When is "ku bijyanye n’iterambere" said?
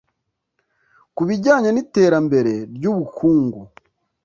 1.15-2.53